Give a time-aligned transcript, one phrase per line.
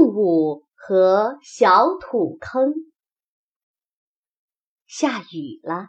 [0.00, 2.72] 动物和小土坑。
[4.86, 5.88] 下雨了，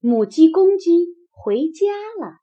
[0.00, 2.40] 母鸡、公鸡回家了，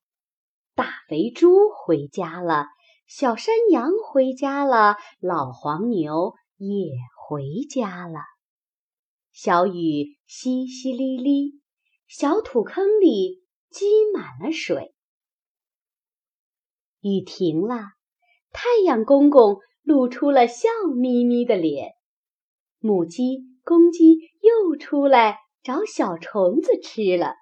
[0.73, 2.65] 大肥猪回家了，
[3.05, 8.21] 小山羊回家了，老黄牛也回家了。
[9.31, 11.59] 小雨淅淅沥沥，
[12.07, 14.95] 小土坑里积满了水。
[16.99, 17.91] 雨停了，
[18.51, 21.93] 太阳公公露出了笑眯眯的脸。
[22.79, 27.35] 母鸡、公鸡又出来找小虫子吃了。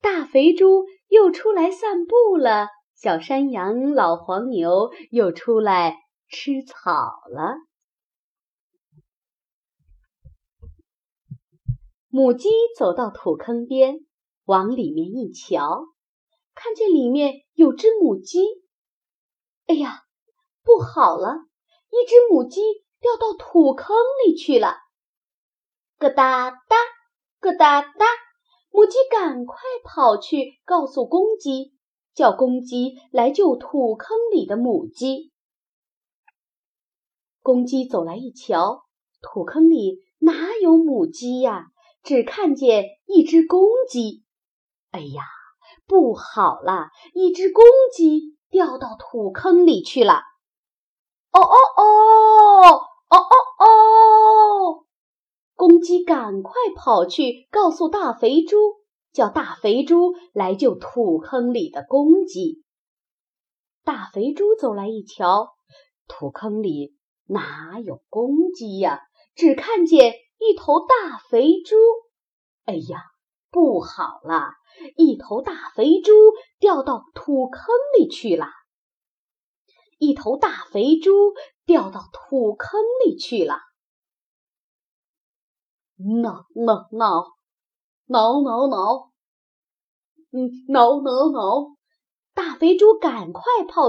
[0.00, 2.68] 大肥猪又出来散步了。
[2.94, 5.96] 小山羊、老黄牛又出来
[6.28, 6.84] 吃草
[7.30, 7.54] 了。
[12.08, 14.00] 母鸡走到土坑边，
[14.44, 15.86] 往里面一瞧，
[16.54, 18.40] 看见里面有只母鸡。
[19.70, 20.02] 哎呀，
[20.64, 21.44] 不好了！
[21.90, 22.60] 一只母鸡
[23.00, 23.94] 掉到土坑
[24.26, 24.78] 里去了。
[25.96, 26.76] 咯哒哒，
[27.40, 28.06] 咯哒哒，
[28.72, 31.72] 母鸡赶快跑去告诉公鸡，
[32.14, 35.30] 叫公鸡来救土坑里的母鸡。
[37.40, 38.86] 公鸡走来一瞧，
[39.22, 41.66] 土坑里哪有母鸡呀？
[42.02, 44.24] 只看见一只公鸡，
[44.90, 45.22] 哎呀，
[45.86, 46.88] 不好了！
[47.14, 47.62] 一只公
[47.94, 50.22] 鸡掉到土坑里去了。
[51.32, 54.84] 哦哦哦，哦哦哦！
[55.54, 58.56] 公鸡赶快跑去告诉大肥猪，
[59.12, 62.62] 叫大肥猪来救土坑里的公鸡。
[63.84, 65.54] 大肥猪走来一瞧，
[66.08, 69.02] 土坑里哪有公鸡呀？
[69.34, 70.16] 只看见。
[70.42, 71.76] 一头大肥猪，
[72.64, 73.02] 哎呀，
[73.50, 74.52] 不好了！
[74.96, 76.12] 一头大肥猪
[76.58, 77.62] 掉到土坑
[77.98, 78.46] 里去了。
[79.98, 81.34] 一头大肥猪
[81.66, 83.58] 掉到土坑里去了。
[86.22, 87.36] 挠挠挠，
[88.06, 89.10] 挠挠挠，
[90.32, 91.76] 嗯，挠挠挠！
[92.32, 93.82] 大肥猪赶快跑，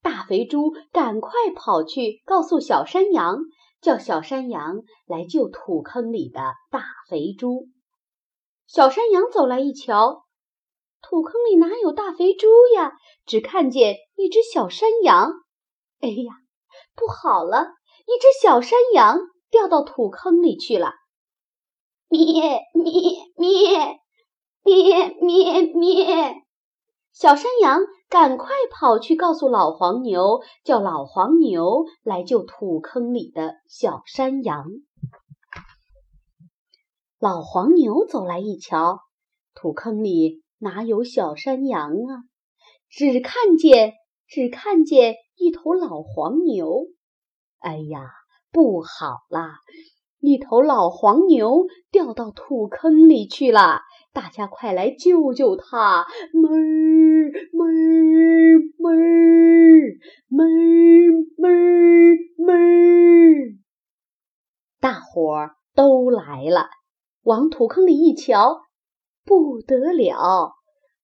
[0.00, 3.38] 大肥猪赶快跑去告诉小山羊。
[3.80, 7.68] 叫小山羊来救土坑里的大肥猪。
[8.68, 10.24] 小山羊走来一瞧，
[11.00, 12.92] 土坑里哪有大肥猪呀？
[13.24, 15.32] 只看见一只小山羊。
[16.00, 16.34] 哎呀，
[16.94, 17.68] 不好了！
[18.04, 19.20] 一只小山羊
[19.50, 20.92] 掉到土坑里去了。
[22.08, 22.20] 咩
[22.74, 22.92] 咩
[23.38, 24.00] 咩
[24.62, 26.34] 咩咩咩！
[27.12, 27.80] 小山羊。
[28.10, 34.64] 赶快跑去告诉老黄牛，叫老黄牛来救土坑里的小山羊。
[37.20, 39.00] 老黄牛走来一瞧，
[39.52, 42.22] 土坑里哪有小山羊啊？
[42.88, 43.94] 只看见
[44.28, 46.86] 只看见一头老黄牛。
[47.58, 48.08] 哎呀，
[48.52, 49.56] 不好啦！
[50.20, 53.80] 一头老黄牛掉到土坑里去了。
[54.12, 56.06] 大家快来救救它！
[56.32, 57.72] 哞儿哞儿
[58.78, 59.98] 哞儿
[60.28, 60.46] 哞儿
[61.36, 63.58] 哞儿哞儿，
[64.78, 66.68] 大伙儿都来了，
[67.28, 68.62] 往土坑里一瞧，
[69.26, 70.54] 不得了！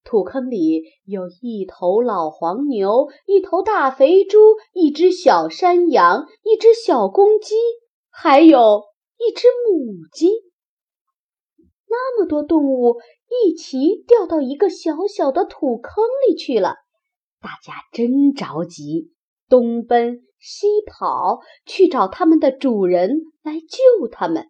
[0.05, 4.39] 土坑里有一头老黄牛，一头大肥猪，
[4.73, 7.55] 一只小山羊，一只小公鸡，
[8.09, 8.85] 还有
[9.19, 10.31] 一只母鸡。
[11.89, 12.97] 那么多动物
[13.45, 16.77] 一起掉到一个小小的土坑里去了，
[17.43, 19.13] 大家真着急，
[19.51, 23.11] 东奔西跑去找他们的主人
[23.43, 24.49] 来救他们。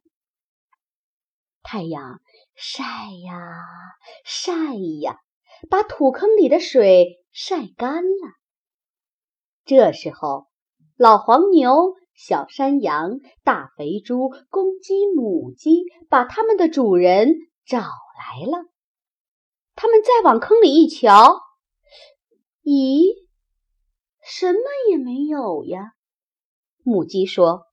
[1.65, 2.21] 太阳
[2.55, 3.33] 晒呀
[4.25, 4.53] 晒
[5.03, 5.19] 呀，
[5.69, 8.29] 把土坑里的水晒干了。
[9.65, 10.47] 这时候，
[10.97, 11.97] 老黄牛。
[12.17, 17.35] 小山羊、大肥猪、公鸡、母鸡把它们的主人
[17.67, 18.65] 找来了。
[19.75, 21.41] 他们再往坑里一瞧，
[22.63, 23.27] 咦，
[24.23, 24.61] 什么
[24.93, 25.95] 也没有呀。
[26.85, 27.67] 母鸡说：“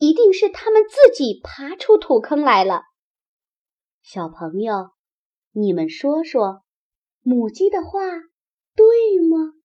[0.00, 2.82] 一定是他们自己爬出土坑来了。”
[4.02, 4.90] 小朋友，
[5.52, 6.64] 你们说说，
[7.22, 8.00] 母鸡的话
[8.74, 9.59] 对吗？